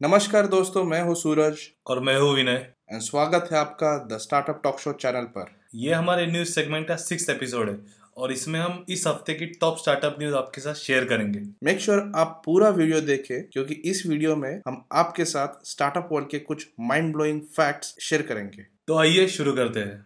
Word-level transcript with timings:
नमस्कार 0.00 0.46
दोस्तों 0.46 0.82
मैं 0.84 1.00
हूँ 1.02 1.14
सूरज। 1.14 1.58
और 1.86 2.00
मैं 2.00 2.16
हूँ 2.18 2.32
विनय। 2.34 2.54
एंड 2.92 3.00
स्वागत 3.00 3.48
है 3.52 3.58
आपका 3.58 3.96
the 4.06 4.16
startup 4.18 4.60
talk 4.64 4.80
show 4.80 4.92
channel 4.92 5.24
पर। 5.36 5.52
ये 5.74 5.92
हमारे 5.92 6.26
न्यूज़ 6.26 6.48
सेगमेंट 6.48 6.86
का 6.88 6.96
सिक्स 6.96 7.28
एपिसोड 7.30 7.68
है 7.70 7.76
और 8.16 8.32
इसमें 8.32 8.58
हम 8.60 8.84
इस 8.88 9.06
हफ़्ते 9.06 9.34
की 9.34 9.46
टॉप 9.60 9.76
स्टार्टअप 9.78 10.16
न्यूज़ 10.18 10.34
आपके 10.34 10.60
साथ 10.60 10.74
शेयर 10.74 11.04
करेंगे। 11.04 11.40
मेक 11.64 11.80
श्योर 11.80 11.98
sure 11.98 12.16
आप 12.16 12.40
पूरा 12.44 12.68
वीडियो 12.70 13.00
देखें 13.02 13.42
क्योंकि 13.44 13.74
इस 13.74 14.02
वीडियो 14.06 14.36
में 14.36 14.60
हम 14.68 14.84
आपके 14.92 15.24
साथ 15.24 15.64
स्टार्टअप 15.66 16.08
वर्ल्ड 16.12 16.28
के 16.30 16.38
कुछ 16.40 16.66
माइंड 16.80 17.12
ब्लोइंग 17.12 17.40
फैक्ट्स 17.56 17.94
शेयर 18.00 18.22
करेंगे। 18.22 18.66
तो 18.88 18.98
आइए 18.98 19.26
शुरू 19.28 19.52
करते 19.52 19.80
हैं। 19.80 20.04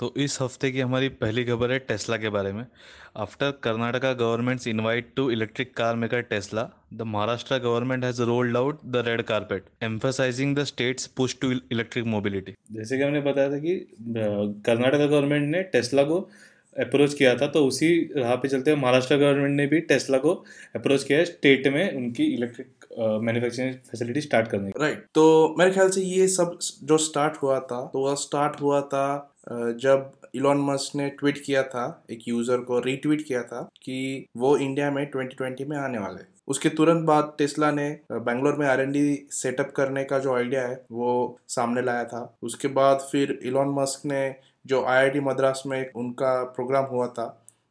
तो 0.00 0.12
इस 0.16 0.38
हफ़्ते 0.42 0.70
की 0.70 0.80
हमारी 0.80 1.08
पहली 1.22 1.44
खबर 1.44 1.72
है 1.72 1.78
टेस्ला 1.78 2.16
के 2.16 2.28
बारे 2.28 2.52
में। 2.52 2.64
After 3.16 3.50
Karnataka 3.62 4.12
government's 4.12 4.66
invite 4.66 5.12
to 5.16 5.30
electric 5.30 5.74
car 5.76 5.96
maker 5.96 6.20
Tesla 6.20 6.68
the 6.94 7.02
Maharashtra 7.06 7.58
government 7.58 8.04
has 8.04 8.22
rolled 8.22 8.56
out 8.56 8.80
the 8.86 9.02
red 9.06 9.22
carpet 9.22 9.64
emphasising 9.82 10.56
the 10.56 10.64
state's 10.64 11.06
push 11.06 11.36
to 11.40 11.50
electric 11.50 12.04
mobility 12.04 12.54
जैसे 12.72 12.98
कि 12.98 13.02
हमने 13.02 13.20
बताया 13.20 13.50
था 13.50 13.58
कि 13.58 13.76
कर्नाटका 13.98 15.06
गवर्नमेंट 15.06 15.50
ने 15.50 15.62
टेस्ला 15.62 16.02
को 16.02 16.18
अप्रोच 16.78 17.14
किया 17.14 17.34
था 17.36 17.46
तो 17.46 17.64
उसी 17.66 17.88
राह 18.16 18.34
पे 18.34 18.48
चलते 18.48 18.70
हुए 18.70 18.80
महाराष्ट्र 18.80 19.16
गवर्नमेंट 19.16 19.56
ने 19.56 19.66
भी 19.66 19.80
टेस्ला 19.80 20.18
को 20.18 20.34
अप्रोच 20.76 21.04
किया 21.04 21.18
है 21.18 21.24
स्टेट 21.24 21.68
में 21.68 21.96
उनकी 21.96 22.24
इलेक्ट्रिक 22.24 22.86
मैन्युफैक्चरिंग 22.98 23.74
फैसिलिटी 23.90 24.20
स्टार्ट 24.20 24.48
करने 24.48 24.70
राइट 24.70 24.94
right. 24.94 25.14
तो 25.14 25.54
मेरे 25.58 25.70
ख्याल 25.70 25.90
से 25.90 26.00
ये 26.00 26.28
सब 26.28 26.58
जो 26.82 26.98
स्टार्ट 26.98 27.36
हुआ 27.42 27.58
था 27.60 27.80
तो 27.92 27.98
वह 27.98 28.14
स्टार्ट 28.14 28.60
हुआ 28.60 28.80
था 28.82 29.04
जब 29.50 30.10
इलॉन 30.34 30.58
मस्क 30.62 30.96
ने 30.96 31.08
ट्वीट 31.10 31.42
किया 31.44 31.62
था, 31.62 32.04
एक 32.10 32.28
यूज़र 32.28 32.58
को 32.60 32.78
रीट्वीट 32.80 33.24
किया 33.28 33.42
था 33.42 33.62
कि 33.82 34.26
वो 34.36 34.56
इंडिया 34.58 34.90
में 34.90 35.10
2020 35.10 35.66
में 35.68 35.76
आने 35.76 35.98
वाले 35.98 36.24
उसके 36.48 36.68
तुरंत 36.68 37.04
बाद 37.06 37.32
टेस्ला 37.38 37.70
ने 37.70 37.88
बेंगलोर 38.12 38.56
में 38.56 38.66
आर 38.66 38.86
सेटअप 39.32 39.72
करने 39.76 40.04
का 40.04 40.18
जो 40.18 40.34
आइडिया 40.34 40.62
है, 40.62 40.80
वो 40.92 41.38
सामने 41.48 41.82
लाया 41.82 42.04
था। 42.04 42.38
उसके 42.42 42.68
बाद 42.68 43.08
फिर 43.12 43.38
इलॉन 43.42 43.74
मस्क 43.74 44.06
ने 44.06 44.34
जो 44.66 44.84
आईआईटी 44.84 45.20
मद्रास 45.20 45.62
में 45.66 45.92
उनका 45.92 46.32
प्रोग्राम 46.56 46.84
हुआ 46.84 47.06
था 47.08 47.26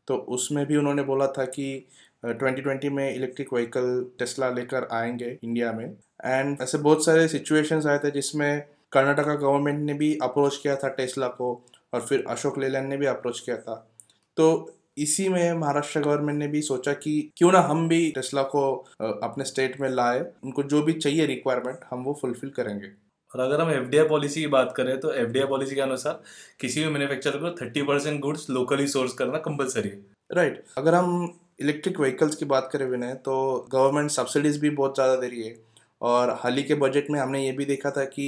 तो 0.07 0.15
उसमें 0.29 0.65
भी 0.65 0.75
उन्होंने 0.75 1.03
बोला 1.03 1.27
था 1.27 1.45
कि 1.47 1.87
2020 2.25 2.89
में 2.89 3.13
इलेक्ट्रिक 3.15 3.53
व्हीकल 3.53 4.05
टेस्ला 4.19 4.49
लेकर 4.49 4.87
आएँगे 4.93 5.37
इंडिया 5.43 5.71
में। 5.73 5.85
एंड 6.25 6.57
ऐसे 6.61 6.77
बहुत 6.77 7.05
सारे 7.05 7.27
सिचुएशंस 7.27 7.85
आए 7.85 7.97
थे 7.97 8.11
जिसमें 8.11 8.63
कर्नाटका 8.91 9.33
गवर्नमेंट 9.35 9.79
ने 9.79 9.93
भी 9.93 10.17
अप्रोच 10.23 10.57
किया 10.57 10.75
था 10.75 10.87
टेस्ला 10.89 11.27
को 11.29 11.53
और 11.93 12.01
फिर 12.01 12.23
अशोक 12.29 12.57
लेलैंड 12.59 12.87
ने 12.89 12.97
भी 12.97 13.05
अप्रोच 13.05 13.39
किया 13.39 13.57
था। 13.57 13.75
तो 14.37 14.75
इसी 14.97 15.27
में 15.29 15.53
महाराष्ट्र 15.53 15.99
गवर्नमेंट 15.99 16.39
ने 16.39 16.47
भी 16.47 16.61
सोचा 16.61 16.93
कि 16.93 17.31
क्यों 17.37 17.51
ना 17.51 17.59
हम 17.61 17.87
भी 17.87 18.09
टेस्ला 18.11 18.43
को 18.45 18.63
अपने 19.01 19.45
स्टेट 19.45 19.79
में 19.81 19.89
लाए। 19.89 20.19
उनको 20.43 20.63
जो 20.63 20.81
भी 20.81 20.93
चाहिए 20.93 21.25
रिक्वायरमेंट 21.25 21.79
हम 21.89 22.03
वो 22.03 22.17
फुलफिल 22.21 22.49
करेंगे। 22.49 22.87
और 23.31 23.39
अगर 23.39 23.61
हम 23.61 23.71
एफ़ 23.71 24.07
पॉलिसी 24.09 24.41
की 24.41 24.47
बात 24.49 24.73
करें 24.77 24.99
तो 24.99 25.13
एफ़ 25.13 25.37
पॉलिसी 25.49 25.75
के 25.75 25.81
अनुसार 25.81 26.21
किसी 26.59 26.83
भी 26.83 26.89
मैन्युफैक्चरर 26.89 27.37
को 27.39 27.51
thirty 27.61 27.81
percent 27.83 28.19
goods 28.21 28.49
locally 28.49 28.87
source 28.87 29.13
करना 29.13 29.37
कंपलसरी 29.39 29.89
है। 29.89 29.99
Right 30.29 30.53
right. 30.53 30.77
अगर 30.77 30.95
हम 30.95 31.39
इलेक्ट्रिक 31.61 31.99
व्हीकल्स 31.99 32.35
की 32.35 32.45
बात 32.45 32.69
करें 32.73 32.85
विनय 32.85 33.13
तो 33.15 33.67
गवर्नमेंट 33.71 34.11
सब्सिडीज 34.11 34.57
भी 34.57 34.69
बहुत 34.71 34.95
ज़्यादा 34.95 35.15
दे 35.15 35.27
रही 35.27 35.43
है। 35.43 35.55
और 36.01 36.29
हाल 36.39 36.55
ही 36.55 36.63
के 36.63 36.75
बजट 36.77 37.09
में 37.09 37.19
हमने 37.19 37.43
ये 37.45 37.51
भी 37.51 37.65
देखा 37.65 37.91
था 37.91 38.03
कि 38.05 38.25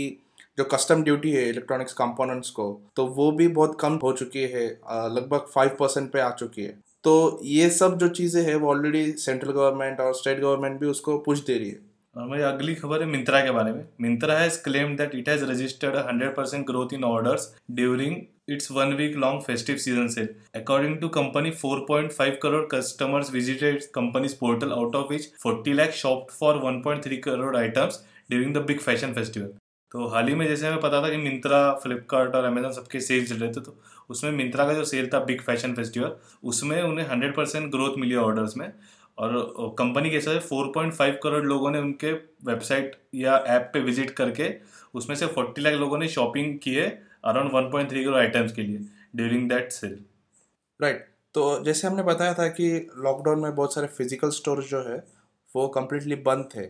जो 0.58 0.64
कस्टम 0.68 1.04
ड्यूटी 1.04 1.32
है 1.32 1.48
इलेक्ट्रॉनिक्स 1.50 1.94
कंपोनेंट्स 1.94 2.50
को 2.50 2.66
तो 2.96 3.06
वो 3.10 3.32
भी 3.32 3.48
बहुत 3.50 3.78
कम 3.82 4.00
हो 4.04 4.12
चुकी 4.14 4.42
है 4.54 4.66
लगभग 4.90 5.46
फाइव 5.54 5.76
परसेंट 5.80 6.12
पे 6.12 6.20
आ 6.20 6.30
चुकी 6.32 6.64
है। 6.64 6.80
तो 7.04 7.40
ये 7.44 7.70
सब 7.70 7.98
जो 7.98 8.08
चीज़ें 8.10 8.42
हैं, 8.44 8.56
वो 8.56 8.70
ऑलरेडी 8.70 9.12
सेंट्रल 9.12 9.52
गवर्नमेंट 9.52 10.00
और 10.00 10.14
स्टेट 10.16 10.40
गवर्नमेंट 10.40 10.80
भी 10.80 10.88
उसको 10.88 11.18
पुश 11.20 11.40
दे 11.46 11.58
रही 11.58 11.70
है। 11.70 11.80
और 12.16 12.28
मेरी 12.30 12.44
अगली 12.44 12.76
खबर 12.76 13.02
है 13.02 13.08
मिंत्रा 13.08 13.40
के 13.42 13.52
बारे 13.52 13.72
में। 13.74 13.86
Myntra 14.02 14.38
has 14.40 14.62
claim 14.64 14.96
that 14.98 15.16
it 15.16 15.30
has 15.30 15.46
registered 15.46 15.96
hundred 16.08 16.36
percent 16.36 16.66
growth 16.68 16.94
in 16.94 17.04
orders 17.04 17.48
during 17.72 18.16
its 18.50 18.72
one 18.72 18.94
week 18.94 19.16
long 19.16 19.42
festive 19.42 19.78
season 19.78 20.08
sale 20.16 20.28
according 20.56 20.98
to 20.98 21.08
company 21.10 21.52
4.5 21.56 22.38
crore 22.42 22.66
customers 22.72 23.32
visited 23.34 23.84
company's 23.96 24.36
portal 24.40 24.72
out 24.72 24.96
of 24.96 25.14
which 25.14 25.32
40 25.46 25.74
lakh 25.74 25.92
shopped 25.96 26.32
for 26.32 26.62
1.3 26.66 27.18
crore 27.24 27.56
items 27.58 28.04
during 28.30 28.54
the 28.56 28.66
big 28.68 28.80
fashion 28.80 29.14
festival 29.14 29.54
तो 29.92 30.08
हाल 30.08 30.28
ही 30.28 30.36
में 30.36 30.48
जैसे 30.48 30.68
हमें 30.68 30.80
पता 30.82 31.02
था 31.04 31.10
कि 31.10 31.18
मिंत्रा, 31.18 31.74
फ्लिपकार्ट 31.74 32.36
और 32.36 32.46
Amazon 32.46 32.72
सबके 32.74 33.00
सेल 33.02 33.26
चल 33.28 33.36
रहे 33.36 33.52
थे 33.52 33.62
तो 33.62 33.76
उसमें 34.10 34.32
मिंत्रा 34.32 34.66
का 34.66 34.74
जो 34.74 34.84
सेल 34.86 35.10
था 35.14 35.20
बिग 35.26 35.42
फ़ैशन 35.42 35.74
फेस्टिवल 35.76 36.16
उसमें 36.44 36.82
उन्हें 36.82 37.06
हंड्रेड 37.08 37.36
परसेंट 37.36 37.72
ग्रोथ 37.72 37.98
मिली 38.00 38.16
ऑर्डर्स 38.18 38.58
में। 38.58 38.72
और 39.18 39.76
कंपनी 39.80 40.10
के 40.10 40.16
हिसाब 40.16 40.34
से 40.34 40.48
फोर 40.48 40.72
पॉइंट 40.76 40.94
फाइव 40.94 41.20
करोड़ 41.24 41.44
लोगों 41.46 41.72
ने 41.72 41.80
उनके 41.80 42.12
वेबसाइट 42.46 42.96
या 43.16 43.38
ऐप 43.48 43.70
पे 43.74 43.80
विज़िट 43.82 44.12
करके, 44.12 44.50
उसमें 44.94 45.16
से 45.16 45.28
फोर्टी 45.28 45.62
लाख 45.62 45.74
लोगों 45.74 45.98
ने 45.98 46.08
शॉपिंग 46.08 46.58
की 46.60 46.74
है 46.76 46.88
around 47.26 47.52
one 47.54 47.70
point 47.72 47.90
three 47.90 48.04
crore 48.04 48.18
items 48.18 48.52
के 48.52 48.62
लिए 48.62 48.78
ड्यूरिंग 49.16 49.50
दैट 49.50 49.72
सेल 49.72 50.00
राइट 50.80 51.06
तो 51.36 51.64
जैसे 51.64 51.88
हमने 51.88 52.04
बताया 52.04 52.34
था 52.34 52.48
कि 52.50 52.70
लॉकडाउन 52.98 53.40
में 53.40 53.54
बहुत 53.56 53.74
सारे 53.74 53.88
फ़िज़िकल 53.88 54.30
स्टोर 54.32 54.64
जो 54.64 54.82
है, 54.84 55.04
वो 55.56 55.68
कम्प्लीटली 55.70 56.16
बंद 56.24 56.50
थे। 56.56 56.66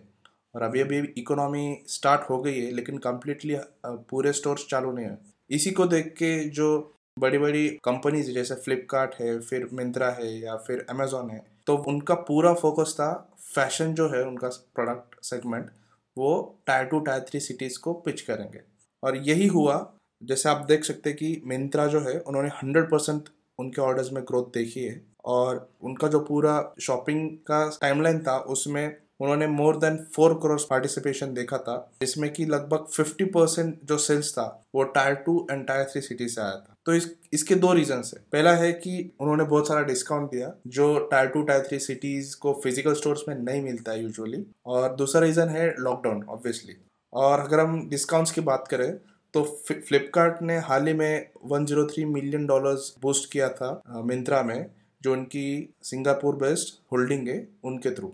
और 0.56 0.62
अभी 0.62 0.82
अभी 0.82 0.98
इकोनॉमी 1.18 1.84
स्टार्ट 1.88 2.30
हो 2.30 2.42
गई 2.42 2.60
है, 2.60 2.72
लेकिन 2.72 2.98
कम्प्लीटली 3.00 3.58
पूरे 3.86 4.34
स्टोर्स 4.34 4.66
चालू 4.70 4.92
नहीं 4.92 5.06
है। 5.06 5.18
इसी 5.50 5.72
को 5.72 5.86
देख 5.88 6.14
के 6.14 6.38
जो 6.50 6.98
बड़ी 7.18 7.38
बड़ी 7.38 7.68
कंपनीज़ 7.84 8.32
जैसे 8.32 8.56
फ्लिपकार्ट 8.56 9.16
है, 9.16 9.40
फिर 9.40 9.68
मिंत्रा 9.74 10.10
है, 10.12 10.40
या 10.40 10.56
फिर 10.58 10.86
अमेजोन 10.90 11.30
है 11.30 11.44
तो 11.68 11.76
उनका 11.88 12.14
पूरा 12.28 12.54
फोकस 12.54 12.94
था 12.96 13.12
फ़ैशन 13.56 13.94
जो 13.94 14.08
है, 14.10 14.24
उनका 14.24 14.48
प्रोडक्ट 14.76 15.24
सेगमेंट 15.24 15.70
वो 16.18 16.60
tier 16.68 16.86
two 16.86 17.00
tier 17.00 17.26
three 17.30 17.40
cities 17.40 17.78
को 17.80 17.94
पिच 17.96 18.22
करेंगे। 18.22 18.62
और 19.04 19.18
यही 19.20 19.48
हुआ, 19.48 19.76
जैसे 20.22 20.50
आप 20.50 20.66
देख 20.68 20.84
सकते 20.84 21.10
हैं 21.10 21.18
कि 21.18 21.42
मिंत्रा 21.46 21.86
जो 21.88 22.00
है, 22.00 22.18
उन्होंने 22.20 22.50
हंड्रेड 22.54 22.90
परसेंट 22.92 23.30
उनके 23.60 23.82
ऑर्डर्स 23.82 24.12
में 24.12 24.24
ग्रोथ 24.24 24.46
देखी 24.54 24.84
है, 24.84 25.02
और 25.26 25.70
उनका 25.82 26.08
जो 26.08 26.20
पूरा 26.22 26.74
शॉपिंग 26.82 27.30
का 27.48 27.64
टाइमलाइन 27.82 28.20
था, 28.20 28.38
उसमें 28.38 28.98
उन्होंने 29.22 29.48
more 29.48 29.76
than 29.78 29.98
four 30.16 30.34
crore 30.44 30.60
participation 30.70 31.34
देखा 31.34 31.58
था, 31.58 31.76
जिसमें 32.02 32.30
कि 32.34 32.46
लगभग 32.46 32.86
फिफ्टी 32.94 33.26
परसेंट 33.32 33.80
जो 33.84 33.98
सेल्स 34.00 34.32
था, 34.34 34.46
वो 34.76 34.84
tier 34.96 35.16
two 35.26 35.48
and 35.52 35.66
tier 35.68 35.86
three 35.92 36.02
city 36.02 36.28
से 36.28 36.42
आया 36.42 36.52
था। 36.52 36.76
तो 36.86 36.94
इस, 36.94 37.10
इसके 37.34 37.56
दो 37.56 37.74
रीजन 37.74 38.02
है। 38.06 38.22
पहला 38.32 38.54
है 38.56 38.72
कि 38.74 39.12
उन्होंने 39.20 39.44
बहुत 39.44 39.68
सारा 39.68 39.82
डिस्काउंट 39.84 40.32
दिया, 40.32 40.54
जो 40.68 40.98
tier 41.12 41.28
two 41.28 41.44
tier 41.44 41.66
three 41.68 41.80
cities 41.80 42.36
को 42.38 42.54
फ़िज़िकल 42.64 42.94
स्टोर्स 42.94 43.24
में 43.28 43.36
नहीं 43.36 43.62
मिलता 43.62 43.92
है 43.92 44.02
यूजुअली 44.04 44.46
और 44.66 44.96
दूसरा 44.96 45.22
रीजन 45.22 45.50
है 45.50 45.70
लॉकडाउन 45.80 46.24
ऑब्वियसली 46.30 46.76
और 47.14 47.40
अगर 47.40 47.60
हम 47.60 47.88
डिस्काउंट्स 47.90 48.32
की 48.32 48.42
बात 48.42 48.68
करें 48.68 48.92
तो 49.34 49.44
फ्लिपकार्ट 49.68 50.42
ने 50.42 50.58
हाल 50.60 50.88
ही 50.88 50.94
में 50.94 51.28
103 51.52 52.06
मिलियन 52.06 52.46
डॉलर्स 52.46 52.94
बूस्ट 53.02 53.32
किया 53.32 53.50
था 53.50 54.02
मिंत्रा 54.06 54.42
में, 54.44 54.66
जो 55.02 55.12
उनकी 55.14 55.74
सिंगापुर 55.84 56.36
बेस्ड 56.36 56.74
होल्डिंग 56.92 57.28
है, 57.28 57.48
उनके 57.64 57.92
थ्रू 57.92 58.12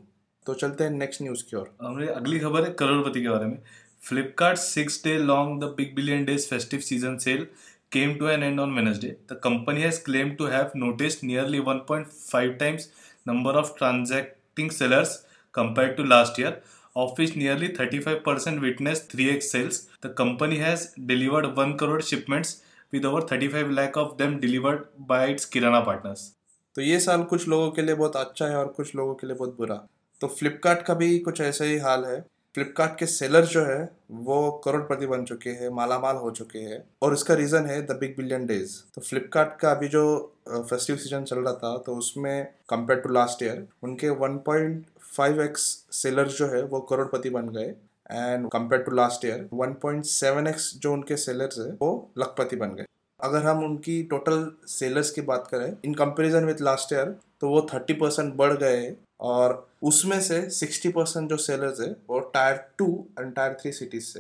तो 0.48 0.54
चलते 0.54 0.84
हैं 0.84 0.92
नेक्स्ट 0.92 1.22
न्यूज़ 1.22 1.44
की 1.44 1.58
ओर। 1.58 1.70
हमारी 1.82 2.08
अगली 2.08 2.40
खबर 2.40 2.64
है 2.64 2.72
करोड़पति 2.74 3.22
के 3.22 3.30
बारे 3.30 3.46
में। 3.46 3.58
Flipkart 4.04 4.58
six 4.58 5.04
day 5.04 5.18
long 5.18 5.62
the 5.64 5.74
big 5.78 5.96
billion 5.96 6.26
days 6.26 6.48
festive 6.50 6.80
season 6.80 7.18
sale 7.18 7.48
came 7.92 8.16
to 8.16 8.28
an 8.28 8.44
end 8.44 8.60
on 8.60 8.76
Wednesday 8.76 9.08
the 9.32 9.40
company 9.44 9.82
has 9.82 10.04
claim 10.04 10.30
to 10.32 10.46
have 10.46 10.72
noticed 10.76 11.24
nearly 11.24 11.60
1.5 11.60 12.58
times 12.60 12.90
number 13.28 13.56
of 13.56 13.74
transacting 13.78 14.72
sellers 14.72 15.16
compare 15.54 15.94
to 15.94 16.04
last 16.04 16.40
year 16.40 16.62
of these 16.96 17.36
nearly 17.38 17.68
35 17.80 18.20
percent 18.26 18.60
witness 18.62 19.08
three 19.12 19.28
x 19.30 19.52
sales 19.52 19.82
the 20.06 20.14
company 20.18 20.56
has 20.56 20.88
delivered 21.08 21.46
one 21.60 21.74
crore 21.74 22.02
shipments 22.02 22.56
with 22.94 23.06
over 23.06 23.28
35 23.34 23.72
lakh 23.72 23.98
of 23.98 24.16
them 24.18 24.38
delivered 24.40 24.86
by 25.08 25.32
its 25.32 25.46
kirana 25.46 25.80
partners 25.80 26.32
तो 26.76 26.82
ये 26.82 27.00
साल 27.00 27.24
कुछ 27.24 27.48
लोगों 27.48 27.70
के 27.72 27.82
लिए 27.82 27.96
बहुत 27.96 28.16
अच्छा 28.16 28.48
है 28.48 28.58
और 28.58 28.68
कुछ 28.68 28.96
लोगों 28.96 29.14
के 29.16 29.28
लिए 29.28 29.36
बहुत 29.36 29.56
बुरा। 29.58 29.76
तो 30.22 30.28
फ्लिपकार्ट 30.30 30.82
का 30.82 30.94
भी 30.94 31.18
कुछ 31.20 31.42
ऐसा 31.42 31.66
ही 31.66 31.78
हाल 31.80 32.06
है। 32.06 32.20
फ्लिपकार्ट 32.56 32.98
के 33.00 33.06
सेलर 33.06 33.46
जो 33.46 33.64
है, 33.64 33.78
वो 34.12 34.52
करोड़पति 34.66 35.08
बन 35.08 35.24
चुके 35.26 35.50
हैं, 35.50 35.70
मालामाल 35.70 36.16
हो 36.16 36.32
चुके 36.32 36.60
हैं 36.60 36.84
और 37.02 37.14
इसका 37.14 37.34
रीज़न 37.34 37.66
है 37.66 37.82
द 37.86 37.98
बिग 38.00 38.16
बिलियन 38.18 38.46
डेज़ 38.46 38.76
तो 38.96 39.02
फ्लिपकार्ट 39.02 39.60
का 39.60 39.72
अभी 39.72 39.88
जो 39.88 40.04
फेस्टिव 40.50 40.96
सीज़न 40.96 41.24
चल 41.24 41.40
रहा 41.40 41.54
था 41.54 41.78
तो 41.86 41.96
उसमें 41.96 42.46
कंपेयर 42.70 43.00
टू 43.00 43.10
लास्ट 43.10 43.44
ईयर 43.44 43.66
उनके 43.84 44.10
1.5 44.12 45.40
एक्स 45.42 45.64
सेलर 45.94 46.28
जो 46.30 46.48
है, 46.48 46.62
वो 46.64 46.80
करोड़पति 46.82 47.30
बन 47.30 47.50
गए 47.50 47.74
and 48.12 48.48
compare 48.50 48.82
to 48.84 48.92
last 48.92 49.26
year 49.26 49.48
1.7 49.56 50.48
x 50.48 50.74
जो 50.78 50.94
उनके 50.94 51.18
सेलर्स 51.18 51.60
है, 51.60 51.72
वो 51.72 52.10
लखपति 52.20 52.56
बन 52.56 52.76
गए। 52.76 52.86
अगर 53.20 53.44
हम 53.44 53.64
उनकी 53.66 54.02
टोटल 54.04 54.52
सेलर्स 54.70 55.12
की 55.12 55.22
बात 55.24 55.48
करें 55.52 55.74
in 55.86 55.94
comparison 55.96 56.46
with 56.46 56.62
last 56.62 56.94
year 56.94 57.16
तो 57.42 57.50
वो 57.50 57.68
थर्टी 57.74 57.94
परसेंट 57.96 58.34
बढ़ 58.36 58.54
गए 58.58 58.96
और 59.20 59.66
उसमें 59.84 60.20
से 60.22 60.42
60 60.52 60.92
परसेंट 60.94 61.30
जो 61.30 61.38
सेलर्स 61.38 61.80
है, 61.82 61.96
वो 62.10 62.20
tier 62.34 62.58
two 62.78 62.88
and 63.20 63.34
tier 63.36 63.54
three 63.62 63.72
cities 63.72 64.06
से 64.06 64.20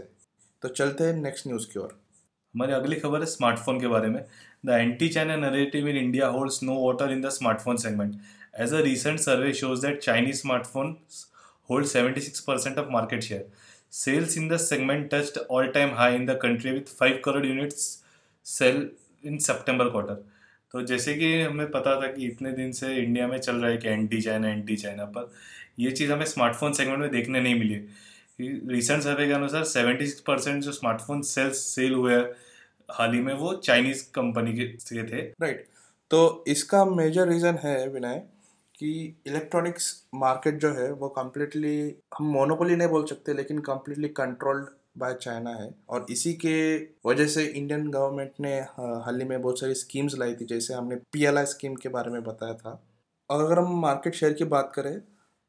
तो 0.63 0.69
चलते 0.69 1.03
हैं 1.03 1.13
नेक्स्ट 1.13 1.47
न्यूज़ 1.47 1.67
की 1.71 1.79
ओर। 1.79 1.97
हमारी 2.55 2.73
अगली 2.73 2.95
खबर 2.95 3.19
है 3.19 3.25
स्मार्टफ़ोन 3.25 3.79
के 3.79 3.87
बारे 3.87 4.07
में। 4.09 4.23
The 4.65 4.69
anti 4.69 5.09
China 5.09 5.35
narrative 5.35 5.87
in 5.87 5.97
India 5.97 6.27
holds 6.27 6.61
no 6.63 6.79
water 6.85 7.11
in 7.11 7.21
the 7.21 7.29
smartphone 7.29 7.77
segment 7.77 8.15
as 8.59 8.73
a 8.73 8.79
recent 8.81 9.19
survey 9.19 9.53
shows 9.53 9.85
that 9.85 9.99
Chinese 10.01 10.41
smartphone 10.41 10.95
hold 11.69 11.87
76 11.87 12.39
percent 12.39 12.77
of 12.77 12.87
market 12.91 13.23
share 13.23 13.49
sales 13.93 14.37
in 14.37 14.47
the 14.49 14.57
segment 14.57 15.09
touch 15.13 15.37
all 15.51 15.67
time 15.71 15.93
high 15.95 16.15
in 16.15 16.25
the 16.25 16.37
country 16.41 16.71
with 16.71 16.95
five 16.99 17.21
crore 17.25 17.45
units 17.45 17.83
sale 18.45 18.89
in 19.23 19.37
September 19.37 19.89
quarter 19.89 20.23
तो 20.73 20.81
जैसे 20.83 21.13
कि 21.15 21.41
हमें 21.41 21.69
पता 21.71 21.95
था 22.01 22.07
कि 22.07 22.25
इतने 22.27 22.51
दिन 22.51 22.71
से 22.71 22.95
इंडिया 22.95 23.27
में 23.27 23.37
चल 23.37 23.55
रहा 23.55 23.71
है 23.71 23.77
कि 23.77 23.87
एंटी 23.89 24.21
चाइना 24.21 24.49
एंटी 24.49 24.75
चाइना 24.75 25.05
पर 25.07 25.31
ये 25.79 25.91
चीज़ 25.91 26.11
हमें 26.11 26.25
स्मार्टफ़ोन 26.25 26.73
सेगमेंट 26.73 26.99
में 26.99 27.09
देखने 27.11 27.41
नहीं 27.41 27.59
मिली। 27.59 27.75
रिसेंट 28.69 29.03
सर्वे 29.03 29.27
के 29.27 29.33
अनुसार 29.33 29.63
सेवेंटी 29.65 30.07
सिक्स 30.07 30.21
परसेंट 30.21 30.63
जो 30.63 30.71
स्मार्टफ़ोन 30.71 31.21
सेल्स 31.23 31.59
सेल 31.65 31.93
हुए 31.93 32.15
हाल 32.89 33.13
ही 33.13 33.19
में 33.21 33.33
वो 33.33 33.53
चाइनीज़ 33.55 34.03
कंपनी 34.15 34.53
के 34.53 34.71
से 34.79 35.03
थे। 35.03 35.21
राइट 35.41 35.65
तो 36.11 36.43
इसका 36.47 36.83
मेजर 36.85 37.27
रीज़न 37.29 37.57
है 37.63 37.87
विनय 37.89 38.21
कि 38.75 38.91
इलेक्ट्रॉनिक्स 39.27 39.85
मार्केट 40.15 40.59
जो 40.61 40.71
है 40.73 40.91
वो 40.91 41.07
कम्प्लीटली 41.09 41.77
हम 42.17 42.25
मोनोपोली 42.33 42.75
नहीं 42.75 42.87
बोल 42.87 43.05
सकते, 43.05 43.33
लेकिन 43.33 43.59
कम्प्लीटली 43.61 44.07
कंट्रोल्ड 44.17 44.67
बाय 44.97 45.13
चाइना 45.21 45.49
है। 45.51 45.69
और 45.89 46.05
इसी 46.09 46.33
के 46.35 46.75
वजह 47.05 47.27
से 47.27 47.43
इंडियन 47.45 47.89
गवर्नमेंट 47.91 48.31
ने 48.41 48.53
हाल 48.59 49.19
ही 49.19 49.27
में 49.27 49.41
बहुत 49.41 49.59
सारी 49.59 49.73
स्कीम्स 49.75 50.17
लाई 50.17 50.33
थी, 50.35 50.45
जैसे 50.45 50.73
हमने 50.73 50.95
पीएलआई 51.13 51.45
स्कीम 51.47 51.75
के 51.75 51.89
बारे 51.89 52.11
में 52.11 52.23
बताया 52.23 52.53
था। 52.55 52.81
और 53.29 53.43
अगर 53.43 53.59
हम 53.59 53.79
मार्केट 53.81 54.15
शेयर 54.15 54.33
की 54.33 54.43
बात 54.47 54.71
करें 54.75 54.99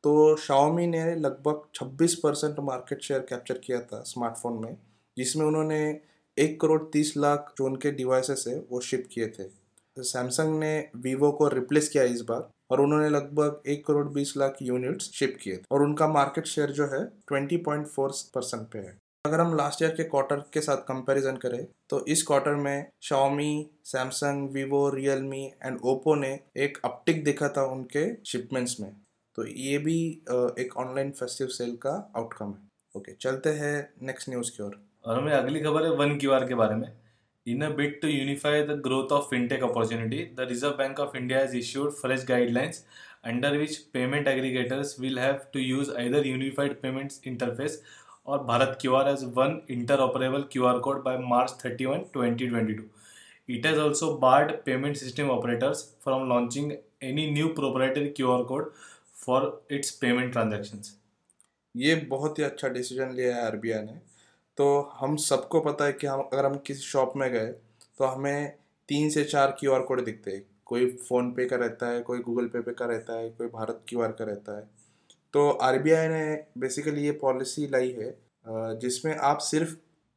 तो 0.04 0.36
शाओमी 0.38 0.86
ने 0.86 1.14
लगभग 1.16 1.62
26 1.74 2.14
परसेंट 2.16 2.58
मार्केट 2.62 3.02
शेयर 3.02 3.20
कैप्चर 3.20 3.58
किया 3.58 3.80
था 3.82 4.00
स्मार्टफ़ोन 4.02 4.60
में, 4.64 4.76
जिसमें 5.16 5.44
उन्होंने 5.46 5.78
एक 6.36 6.60
करोड़ 6.60 6.82
तीस 6.92 7.16
लाख 7.16 7.52
जो 7.58 7.64
उनके 7.64 7.90
डिवाइसेस 7.92 8.44
है 8.48 8.58
वो 8.70 8.80
शिप 8.80 9.08
किए 9.12 9.26
थे। 9.28 9.48
सैमसंग 9.96 10.58
ने 10.58 10.88
वीवो 10.96 11.30
को 11.32 11.48
रिप्लेस 11.48 11.88
किया 11.88 12.02
इस 12.04 12.20
बार, 12.20 12.48
और 12.70 12.80
उन्होंने 12.80 13.08
लगभग 13.08 13.62
एक 13.66 13.84
करोड़ 13.86 14.06
बीस 14.08 14.36
लाख 14.36 14.56
यूनिट्स 14.62 15.10
शिप 15.12 15.36
किए 15.42 15.60
और 15.72 15.82
उनका 15.82 16.08
मार्केट 16.08 16.46
शेयर 16.46 16.70
जो 16.72 16.86
है 16.88 17.04
ट्वेंटी 17.28 17.56
पॉइंट 17.58 17.86
फोर 17.86 18.12
परसेंट 18.34 18.62
पे 18.72 18.78
है। 18.78 18.96
अगर 19.28 19.40
हम 19.40 19.56
लास्ट 19.56 19.82
ईयर 19.82 19.94
के 19.96 20.04
क्वार्टर 20.04 20.44
के 20.52 20.60
साथ 20.60 20.76
कंपैरिजन 20.88 21.36
करें 21.36 21.64
तो 21.90 22.04
इस 22.08 22.22
क्वार्टर 22.26 22.54
में 22.56 22.86
Xiaomi 23.02 23.50
Samsung 23.86 24.48
Vivo 24.52 24.88
Realme 24.90 25.44
and 25.64 25.78
Oppo 25.84 26.14
ने 26.14 26.38
एक 26.64 26.78
अपटिक 26.84 27.24
देखा 27.24 27.48
था 27.56 27.64
उनके 27.72 28.06
शिपमेंट्स 28.26 28.80
में। 28.80 28.90
तो 29.38 29.46
ये 29.46 29.78
भी 29.78 29.98
एक 30.60 30.76
ऑनलाइन 30.78 31.10
फेस्टिव 31.18 31.46
सेल 31.48 31.74
का 31.82 31.90
आउटकम 32.16 32.46
है। 32.48 32.66
ओके 32.94 33.12
चलते 33.14 33.50
हैं 33.58 33.74
नेक्स्ट 34.06 34.28
न्यूज़ 34.28 34.50
की 34.56 34.62
ओर। 34.62 34.80
और 35.04 35.18
हमें 35.18 35.32
अगली 35.32 35.60
खबर 35.60 35.84
है 35.84 35.90
वन 35.96 36.16
क्यू 36.18 36.30
के 36.48 36.54
बारे 36.54 36.74
में। 36.76 36.88
In 37.46 37.62
a 37.64 37.68
bid 37.76 38.00
to 38.02 38.08
unify 38.08 38.62
the 38.62 38.80
growth 38.84 39.12
of 39.12 39.28
fintech 39.30 39.62
opportunity 39.64 40.24
the 40.36 40.46
Reserve 40.48 40.72
Bank 40.78 41.00
of 41.00 41.16
India 41.16 41.40
is 41.42 41.56
issued 41.56 41.92
fresh 41.92 42.24
guidelines 42.28 42.84
under 43.26 43.56
which 43.58 43.76
payment 43.94 44.28
aggregators 44.28 44.98
will 45.00 45.18
have 45.18 45.40
to 45.52 45.60
use 45.60 45.90
either 45.98 46.26
unified 46.26 46.80
payments 46.82 47.20
interface 47.26 47.82
or 48.28 48.44
Bharat 48.44 48.76
Q 48.80 48.94
R 48.94 49.08
as 49.08 49.24
one 49.36 49.60
interoperable 50.00 50.42
Q 50.52 50.64
R 50.66 50.78
code 50.78 51.02
by 51.04 51.18
March 51.28 51.56
thirty 51.64 51.86
one 51.86 52.04
twenty 52.12 52.48
twenty 52.48 52.74
two 52.74 52.82
it 53.48 53.66
is 53.66 53.78
also 53.80 54.12
barred 54.18 54.52
payment 54.64 54.96
system 54.96 55.30
operators 55.30 55.84
from 56.04 56.28
launching 56.28 56.72
any 57.02 57.30
new 57.30 57.48
proprietary 57.54 58.08
Q 58.10 58.30
R 58.32 58.42
code 58.44 58.70
for 59.24 59.50
its 59.72 59.90
payment 60.00 60.32
transactions 60.32 60.96
ये 61.74 61.94
बहुत 62.10 62.38
ही 62.38 62.44
अच्छा 62.44 62.68
decision 62.68 63.12
लिया 63.12 63.34
है 63.36 63.46
R 63.46 63.56
B 63.56 63.70
I 63.70 63.82
ने। 63.82 63.92
तो 64.58 64.80
हम 64.94 65.16
सबको 65.16 65.60
पता 65.60 65.84
है 65.84 65.92
कि 65.92 66.06
हम, 66.06 66.20
अगर 66.22 66.44
हम 66.46 66.56
किसी 66.66 66.80
शॉप 66.82 67.12
में 67.16 67.30
गए 67.32 67.46
तो 67.98 68.04
हमें 68.04 68.52
तीन 68.88 69.10
से 69.10 69.24
चार 69.24 69.56
क्यू 69.60 69.72
आर 69.72 69.82
कोड 69.82 70.04
दिखते 70.04 70.30
हैं। 70.30 70.42
कोई 70.66 70.86
फ़ोनपे 71.08 71.44
का 71.46 71.56
रहता 71.56 71.88
है, 71.88 72.00
कोई 72.02 72.18
गूगल 72.18 72.46
पे 72.46 72.60
पे 72.60 72.72
का 72.72 72.86
रहता 72.86 73.18
है, 73.18 73.28
कोई 73.30 73.46
भारत 73.48 73.80
क्यू 73.88 74.00
आर 74.02 74.12
का 74.12 74.24
रहता 74.24 74.56
है। 74.58 74.66
तो 75.34 75.48
आरबीआई 75.62 76.08
ने 76.08 76.24
बेसिकली 76.58 77.04
ये 77.04 77.12
पॉलिसी 77.20 77.66
लाई 77.66 77.90
है 77.92 78.16
जिसमें 78.80 79.14
आप 79.14 79.38
सिर्फ़ 79.42 79.74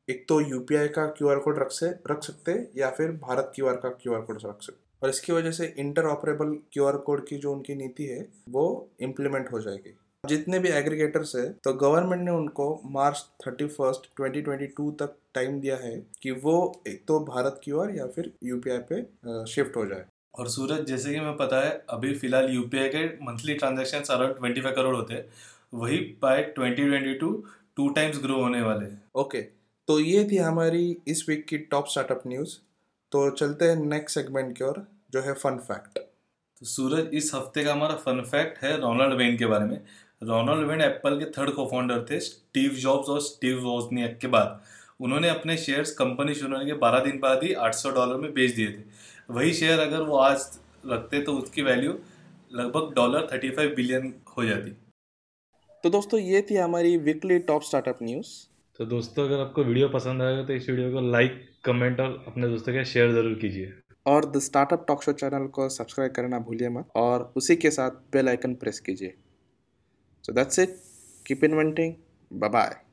एक 0.08 0.26
तो 0.30 0.40
यूपीआई 0.42 0.88
का 0.90 1.06
क्यू 1.08 1.28
आर 1.30 1.40
कोड 1.40 1.60
रख 1.60 1.72
से, 1.72 1.90
रख 2.12 2.24
सकते 2.24 2.52
या 2.78 2.90
फिर 2.92 3.12
भारत 3.20 3.52
क्यू 3.56 3.68
आर 3.68 3.76
का 3.76 3.90
क्यू 3.92 4.14
आर 4.14 4.22
कोड 4.22 4.40
रख 4.46 4.62
सकते। 4.62 4.80
और 5.02 5.10
इसकी 5.10 5.34
वजह 5.34 5.52
से 5.52 5.74
inter 5.80 6.06
operable 6.08 6.56
Q 6.74 6.86
R 6.86 6.98
code 7.00 7.26
की 7.28 7.38
जो 7.38 7.54
उनकी 7.54 7.76
नीति 7.76 8.06
है, 8.06 8.26
वो 8.50 8.90
इम्प्लीमेंट 9.02 9.52
हो 9.52 9.60
जाएगी। 9.60 9.98
जितने 10.24 10.60
भी 10.60 10.70
एग्रीगेटर्स 10.70 11.36
है 11.36 11.48
तो 11.64 11.74
गवर्नमेंट 11.76 12.22
ने 12.24 12.32
उनको 12.32 12.66
March 12.92 13.26
thirty 13.46 13.68
first 13.68 14.10
twenty 14.18 14.42
twenty 14.42 14.68
two 14.68 14.90
तक 15.00 15.16
टाइम 15.34 15.60
दिया 15.62 15.76
है 15.78 15.96
कि 16.22 16.32
वो 16.44 16.56
एक 16.88 17.04
तो 17.08 17.20
भारत 17.26 17.60
की 17.64 17.72
ओर 17.72 17.96
या 17.98 18.06
फिर 18.08 18.32
यूपीआई 18.44 18.78
पे 18.92 19.02
शिफ्ट 19.52 19.76
हो 19.78 19.86
जाए। 19.86 20.06
और 20.34 20.48
सूरज 20.50 20.86
जैसे 20.88 21.14
कि 21.14 21.20
मैं 21.20 21.36
पता 21.38 21.60
है 21.62 21.72
अभी 21.90 22.14
फ़िलहाल 22.16 22.50
यूपीआई 22.50 22.90
के 22.90 23.06
monthly 23.26 23.54
transaction 23.54 24.14
around 24.14 24.36
twenty 24.36 24.62
five 24.62 24.76
crore 24.76 24.96
होते 24.96 25.14
हैं। 25.14 25.26
वही 25.74 25.98
by 26.22 26.42
twenty 26.56 26.86
twenty 26.86 27.14
two 27.16 27.32
two 27.76 27.88
times 27.90 28.22
grow 28.24 28.42
होने 28.42 28.62
वाले 28.62 28.86
हैं। 28.86 29.02
ओके 29.16 29.42
तो 29.88 30.00
ये 30.00 30.28
थी 30.32 30.38
हमारी 30.38 30.98
इस 31.08 31.26
वीक 31.30 31.46
की 31.46 31.58
टॉप 31.72 31.88
स्टार्टअप 31.88 32.24
न्यूज़ 32.28 32.58
तो 33.12 33.30
चलते 33.32 33.66
हैं 33.66 33.76
नेक्स्ट 33.78 34.20
सेगमेंट 34.20 34.56
की 34.58 34.64
ओर 34.64 34.86
जो 35.14 35.22
है 35.22 35.34
फन 35.36 35.58
फैक्ट 35.60 36.00
तो 36.00 36.66
सूरज 36.66 37.14
इस 37.14 37.32
हफ़्ते 37.36 37.64
का 37.64 37.72
हमारा 37.72 37.96
फन 37.98 38.22
फैक्ट 38.22 38.64
है 38.64 38.76
रोनाल्ड 38.82 39.14
वेन 39.14 39.38
के 39.38 39.46
बारे 39.46 39.66
में। 39.66 39.80
रोनाल्ड 40.22 40.68
वेन 40.68 40.82
एप्पल 40.82 41.18
के 41.20 41.26
थर्ड 41.32 41.52
को 41.52 41.66
फाउंडर 41.66 42.06
थे 42.12 42.20
स्टीव 42.20 42.72
जॉब्स 42.80 43.10
और 43.10 43.22
स्टीव 43.22 43.60
वोजनियक 43.60 44.18
के 44.18 44.28
बाद। 44.28 44.62
उन्होंने 45.00 45.30
अपने 45.30 45.58
शेयर्स 45.58 45.92
कंपनी 45.94 46.34
शुरू 46.36 46.54
होने 46.54 46.66
के 46.66 46.74
12 46.80 47.04
दिन 47.04 47.20
बाद 47.20 47.44
ही 47.44 47.54
800 47.60 47.92
डॉलर 47.92 48.18
में 48.18 48.34
बेच 48.34 48.56
दिए 48.56 48.68
थे। 48.68 48.84
वही 49.32 49.54
शेयर 49.54 49.80
अगर 49.80 50.02
वो 50.04 50.18
आज 50.20 50.46
रखते 50.86 51.22
तो 51.22 51.34
उसकी 51.38 51.62
वैल्यू 51.62 51.92
लगभग 52.52 52.94
डॉलर 52.96 53.28
35 53.34 53.76
बिलियन 53.76 54.14
हो 54.38 54.46
जाती 54.46 54.72
तो 55.84 55.90
दोस्तों 55.90 56.20
ये 56.22 56.42
थी 56.50 56.56
हमारी 56.58 56.96
वीकली 57.06 57.40
टॉप 57.50 57.64
स्टार्टअप 57.64 58.00
न्यूज़ 58.04 58.30
तो 58.80 58.86
दोस्तों 58.88 59.26
अगर 59.26 59.40
आपको 59.40 59.64
वीडियो 59.64 59.90
पसंद 59.90 60.22
आएगा 60.22 60.44
तो 60.44 60.54
इस 60.54 60.70
वीडियो 60.70 60.92
को 60.92 61.02
लाइक 61.12 61.42
कमेंट 61.66 62.00
और 62.00 62.24
अपने 62.28 62.48
दोस्तों 62.48 62.74
के 62.74 62.86
शेयर 62.86 63.12
ज़रूर 63.14 63.34
कीजिए 63.42 63.74
और 64.06 64.32
the 64.32 64.40
startup 64.42 64.86
talk 64.88 65.04
show 65.04 65.12
channel 65.16 65.48
को 65.56 65.68
सब्सक्राइब 65.72 66.12
करना 66.12 66.40
भूलिए 66.42 66.70
मत 66.78 66.90
और 66.98 67.32
उसी 67.38 67.56
के 67.58 67.72
साथ 67.72 68.06
बेल 68.14 68.30
आइकन 68.30 68.54
प्रेस 68.56 68.80
कीजिए 68.80 69.14
So 70.24 70.32
that's 70.32 70.58
it. 70.58 70.78
Keep 71.26 71.44
inventing. 71.44 71.98
Bye 72.32 72.50
bye. 72.50 72.91